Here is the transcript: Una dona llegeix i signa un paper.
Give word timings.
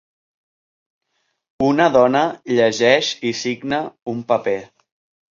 Una 1.65 1.85
dona 1.95 2.21
llegeix 2.59 3.09
i 3.33 3.33
signa 3.41 3.83
un 4.15 4.23
paper. 4.33 4.57